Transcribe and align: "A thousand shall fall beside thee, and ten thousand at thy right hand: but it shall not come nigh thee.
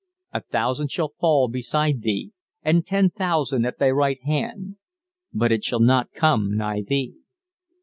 "A 0.33 0.41
thousand 0.41 0.89
shall 0.89 1.13
fall 1.19 1.47
beside 1.47 2.01
thee, 2.01 2.31
and 2.63 2.83
ten 2.83 3.11
thousand 3.11 3.65
at 3.67 3.77
thy 3.77 3.91
right 3.91 4.17
hand: 4.23 4.77
but 5.31 5.51
it 5.51 5.63
shall 5.63 5.79
not 5.79 6.09
come 6.11 6.57
nigh 6.57 6.81
thee. 6.81 7.17